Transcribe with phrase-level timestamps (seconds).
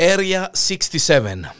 [0.00, 1.52] Area 67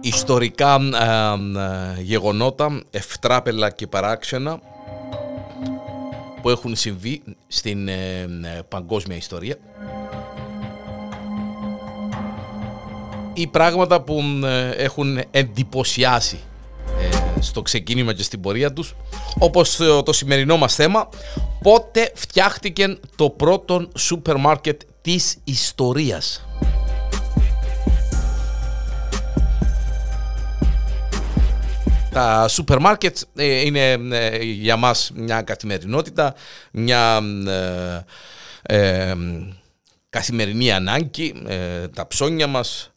[0.00, 4.60] Ιστορικά ε, ε, γεγονότα, ευτράπελα και παράξενα
[6.42, 8.28] που έχουν συμβεί στην ε,
[8.68, 9.56] παγκόσμια ιστορία.
[13.32, 14.22] Ή πράγματα που
[14.76, 16.40] έχουν εντυπωσιάσει
[17.40, 18.94] στο ξεκίνημα και στην πορεία τους.
[19.38, 21.08] Όπως το σημερινό μας θέμα
[21.62, 26.44] πότε φτιάχτηκε το πρώτο σούπερ μάρκετ της ιστορίας
[32.12, 36.34] Τα σούπερ μάρκετ είναι ε, για μας μια καθημερινότητα,
[36.72, 37.20] μια
[38.62, 39.14] ε,
[40.08, 41.42] καθημερινή ανάγκη.
[41.46, 42.92] Ε, τα ψώνια μας,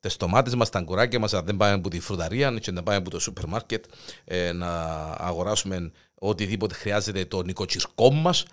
[0.00, 2.98] τι τομάτε μας, τα αγκουράκια μας, αν δεν πάμε από τη φρουταρία και να πάμε
[2.98, 3.84] από το σούπερ μάρκετ
[4.24, 4.72] ε, να
[5.18, 8.44] αγοράσουμε οτιδήποτε χρειάζεται το νοικοτσιρκό μας.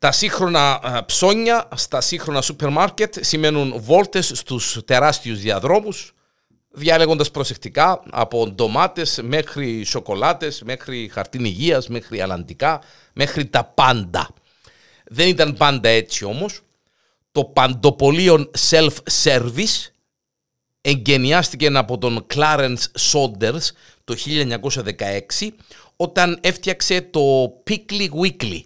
[0.00, 6.14] Τα σύγχρονα ε, ψώνια στα σύγχρονα σούπερ μάρκετ σημαίνουν βόλτες στους τεράστιους διαδρόμους
[6.70, 14.28] διάλεγοντας προσεκτικά από ντομάτες μέχρι σοκολάτες, μέχρι χαρτίν υγείας, μέχρι αλαντικά, μέχρι τα πάντα.
[15.04, 16.60] Δεν ήταν πάντα έτσι όμως.
[17.32, 19.90] Το παντοπολείο self-service
[20.80, 23.68] εγκαινιάστηκε από τον Clarence Saunders
[24.04, 24.14] το
[25.40, 25.48] 1916
[25.96, 28.60] όταν έφτιαξε το Pickly Weekly,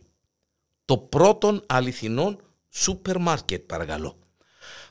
[0.85, 2.37] το πρώτο αληθινό
[2.71, 4.19] σούπερ μάρκετ παρακαλώ.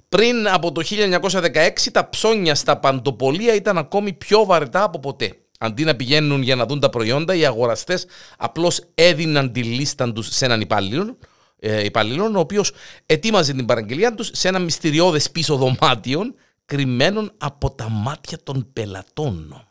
[0.10, 5.38] Πριν από το 1916 τα ψώνια στα παντοπολία ήταν ακόμη πιο βαρετά από ποτέ.
[5.60, 8.06] Αντί να πηγαίνουν για να δουν τα προϊόντα, οι αγοραστές
[8.38, 11.18] απλώς έδιναν τη λίστα τους σε έναν υπάλληλο,
[11.60, 12.72] ε, υπάλληλο ο οποίος
[13.06, 16.22] ετοίμαζε την παραγγελία τους σε ένα μυστηριώδες πίσω δωμάτιο
[16.66, 19.68] κρυμμένων από τα μάτια των πελατών.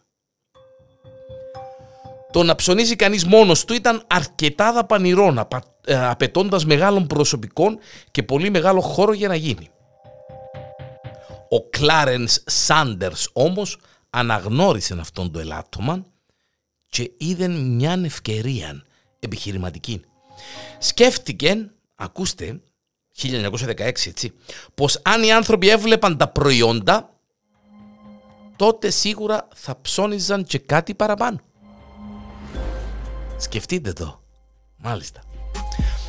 [2.33, 5.49] Το να ψωνίζει κανείς μόνος του ήταν αρκετά δαπανηρό,
[5.85, 7.79] ε, απαιτώντας μεγάλων προσωπικών
[8.11, 9.71] και πολύ μεγάλο χώρο για να γίνει.
[11.49, 13.79] Ο Κλάρενς Σάντερς όμως
[14.11, 16.05] αναγνώρισε αυτόν το ελάττωμα
[16.89, 18.83] και είδε μια ευκαιρία
[19.19, 20.01] επιχειρηματική.
[20.79, 22.61] Σκέφτηκε, ακούστε,
[23.13, 24.33] 1916 έτσι,
[24.75, 27.17] πως αν οι άνθρωποι έβλεπαν τα προϊόντα,
[28.57, 31.41] τότε σίγουρα θα ψώνιζαν και κάτι παραπάνω.
[33.43, 34.23] Σκεφτείτε το.
[34.77, 35.23] Μάλιστα.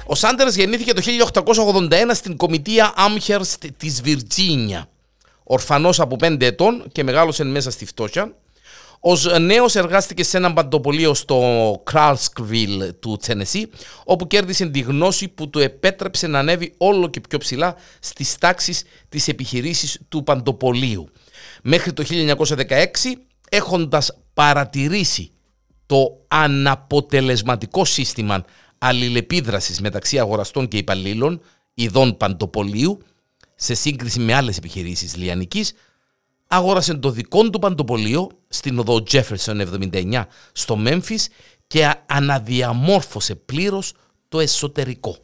[0.05, 4.89] Ο Σάντερς γεννήθηκε το 1881 στην κομιτεία Άμχερστ της Βιρτζίνια.
[5.43, 8.35] Ορφανός από 5 ετών και μεγάλωσε μέσα στη φτώχεια.
[8.99, 11.39] Ω νέος εργάστηκε σε ένα παντοπολείο στο
[11.83, 13.69] Κράλσκβιλ του Τσένεσι,
[14.03, 18.83] όπου κέρδισε τη γνώση που του επέτρεψε να ανέβει όλο και πιο ψηλά στις τάξεις
[19.09, 21.09] της επιχειρήσης του παντοπολίου.
[21.63, 23.15] Μέχρι το 1916,
[23.49, 25.32] έχοντας παρατηρήσει
[25.93, 28.43] το αναποτελεσματικό σύστημα
[28.77, 31.41] αλληλεπίδρασης μεταξύ αγοραστών και υπαλλήλων,
[31.73, 32.99] ειδών παντοπολίου,
[33.55, 35.73] σε σύγκριση με άλλες επιχειρήσεις λιανικής,
[36.47, 41.27] αγόρασε το δικό του παντοπολείο στην οδό Jefferson 79 στο Μέμφις
[41.67, 43.93] και αναδιαμόρφωσε πλήρως
[44.29, 45.17] το εσωτερικό.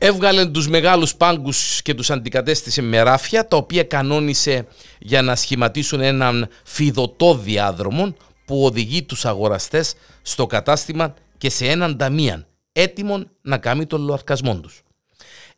[0.00, 4.66] Έβγαλε τους μεγάλους πάγκους και τους αντικατέστησε με ράφια τα οποία κανόνισε
[4.98, 8.14] για να σχηματίσουν έναν φιδωτό διάδρομο
[8.44, 14.60] που οδηγεί τους αγοραστές στο κατάστημα και σε έναν ταμείαν έτοιμον να κάνει τον λοαρκασμό
[14.60, 14.82] τους.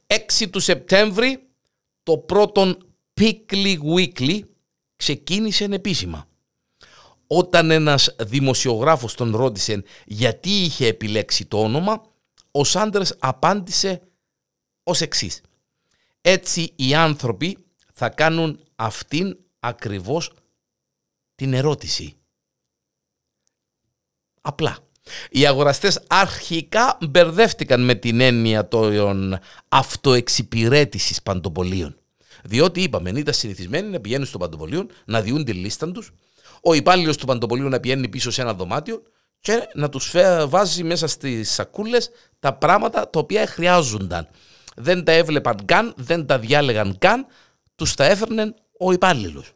[0.06, 1.42] 6 του Σεπτέμβρη
[2.02, 2.76] το πρώτο
[3.20, 4.40] Pickly Weekly
[4.96, 6.26] ξεκίνησε επίσημα.
[7.26, 12.02] Όταν ένας δημοσιογράφος τον ρώτησε γιατί είχε επιλέξει το όνομα,
[12.50, 14.00] ο Σάντερς απάντησε
[14.82, 15.40] ως εξής.
[16.20, 17.58] Έτσι οι άνθρωποι
[17.92, 20.32] θα κάνουν αυτήν ακριβώς
[21.34, 22.14] την ερώτηση.
[24.40, 24.78] Απλά.
[25.30, 29.38] Οι αγοραστές αρχικά μπερδεύτηκαν με την έννοια των
[29.68, 31.94] αυτοεξυπηρέτησης παντοπολίων.
[32.44, 36.12] Διότι είπαμε, ήταν συνηθισμένοι να πηγαίνουν στο παντοπολείο, να διούν τη λίστα τους,
[36.62, 39.02] ο υπάλληλος του παντοπολίου να πηγαίνει πίσω σε ένα δωμάτιο
[39.40, 40.14] και να τους
[40.46, 44.28] βάζει μέσα στις σακούλες τα πράγματα τα οποία χρειάζονταν.
[44.80, 47.26] Δεν τα έβλεπαν καν, δεν τα διάλεγαν καν,
[47.74, 49.52] τους τα έφερνε ο υπάλληλος.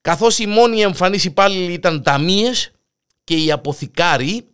[0.00, 2.50] Καθώς οι μόνοι εμφανεί υπάλληλοι ήταν ταμείε
[3.24, 4.48] και οι αποθηκάριοι,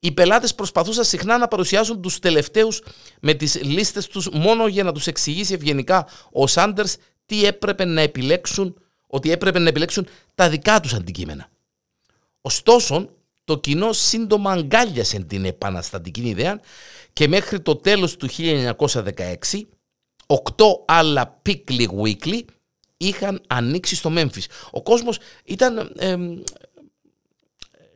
[0.00, 2.82] οι πελάτες προσπαθούσαν συχνά να παρουσιάσουν τους τελευταίους
[3.20, 8.00] με τις λίστες τους μόνο για να τους εξηγήσει ευγενικά ο Σάντερς τι έπρεπε να
[8.00, 11.48] επιλέξουν, ότι έπρεπε να επιλέξουν τα δικά τους αντικείμενα.
[12.40, 13.10] Ωστόσο,
[13.50, 16.60] το κοινό σύντομα αγκάλιασε την επαναστατική ιδέα
[17.12, 18.94] και μέχρι το τέλος του 1916
[20.26, 22.40] οκτώ άλλα Pickly Weekly
[22.96, 24.46] είχαν ανοίξει στο Μέμφις.
[24.70, 25.92] Ο κόσμος ήταν...
[25.96, 26.16] Ε,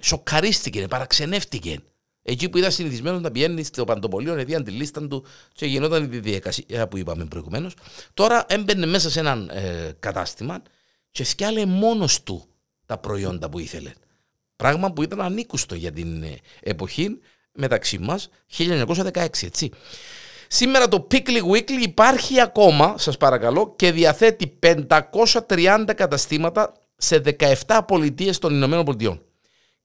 [0.00, 1.78] σοκαρίστηκε, παραξενεύτηκε.
[2.22, 6.06] Εκεί που ήταν συνηθισμένος να πηγαίνει στο παντοπολείο, να της λίστας του και γινόταν η
[6.06, 7.74] διαδικασία που είπαμε προηγουμένως.
[8.14, 10.62] Τώρα έμπαινε μέσα σε ένα ε, κατάστημα
[11.10, 12.48] και σκιάλε μόνος του
[12.86, 13.92] τα προϊόντα που ήθελε.
[14.56, 17.18] Πράγμα που ήταν ανήκουστο για την ε, εποχή
[17.52, 18.28] μεταξύ μας,
[18.58, 19.70] 1916, έτσι.
[20.48, 24.58] Σήμερα το Pickly Weekly υπάρχει ακόμα, σας παρακαλώ, και διαθέτει
[25.48, 27.22] 530 καταστήματα σε
[27.66, 29.22] 17 πολιτείες των Ηνωμένων Πολιτειών.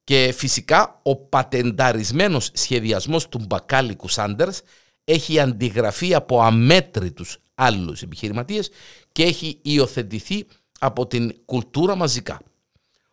[0.04, 4.62] Και φυσικά ο πατενταρισμένος σχεδιασμός του μπακάλικου Σάντερς
[5.04, 8.70] έχει αντιγραφεί από αμέτρητους άλλους επιχειρηματίες
[9.12, 10.46] και έχει υιοθετηθεί
[10.80, 12.42] από την κουλτούρα μαζικά.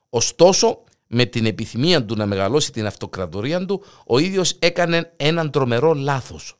[0.08, 5.94] Ωστόσο, με την επιθυμία του να μεγαλώσει την αυτοκρατορία του, ο ίδιος έκανε έναν τρομερό
[5.94, 6.58] λάθος.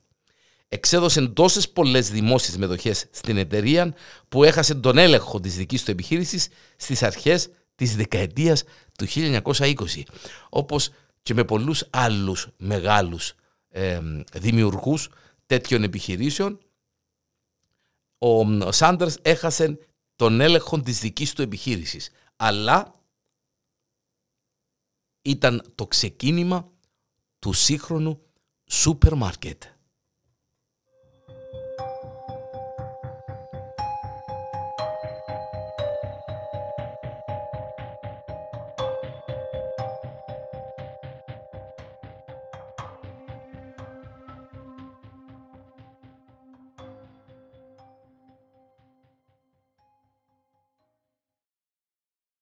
[0.69, 3.95] Εξέδωσε τόσες πολλές δημόσιες μετοχές στην εταιρεία
[4.29, 8.65] που έχασε τον έλεγχο της δικής του επιχείρησης στις αρχές της δεκαετίας
[8.99, 10.03] του 1920.
[10.49, 10.91] Όπως
[11.23, 13.35] και με πολλούς άλλους μεγάλους
[13.69, 14.01] ε,
[14.33, 15.09] δημιουργούς
[15.47, 16.59] τέτοιων επιχειρήσεων,
[18.19, 19.79] ο Σάντερς έχασε
[20.17, 22.11] τον έλεγχο της δικής του επιχείρησης.
[22.37, 22.96] Αλλά
[25.27, 26.71] ήταν το ξεκίνημα
[27.39, 28.21] του σύγχρονου
[28.67, 29.63] σούπερ μάρκετ.